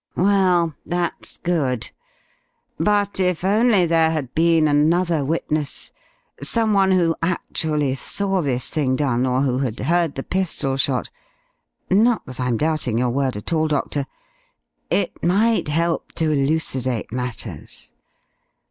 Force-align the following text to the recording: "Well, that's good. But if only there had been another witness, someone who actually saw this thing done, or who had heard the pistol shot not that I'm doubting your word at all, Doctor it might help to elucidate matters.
"Well, 0.17 0.73
that's 0.83 1.37
good. 1.37 1.91
But 2.79 3.19
if 3.19 3.43
only 3.43 3.85
there 3.85 4.09
had 4.09 4.33
been 4.33 4.67
another 4.67 5.23
witness, 5.23 5.91
someone 6.41 6.89
who 6.89 7.15
actually 7.21 7.93
saw 7.93 8.41
this 8.41 8.71
thing 8.71 8.95
done, 8.95 9.27
or 9.27 9.41
who 9.41 9.59
had 9.59 9.77
heard 9.79 10.15
the 10.15 10.23
pistol 10.23 10.75
shot 10.75 11.11
not 11.91 12.25
that 12.25 12.39
I'm 12.39 12.57
doubting 12.57 12.97
your 12.97 13.11
word 13.11 13.35
at 13.37 13.53
all, 13.53 13.67
Doctor 13.67 14.05
it 14.89 15.23
might 15.23 15.67
help 15.67 16.13
to 16.13 16.31
elucidate 16.31 17.11
matters. 17.11 17.91